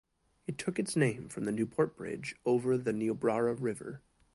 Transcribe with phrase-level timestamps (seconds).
[0.47, 4.01] It took its name from the Newport bridge over the Niobrara River.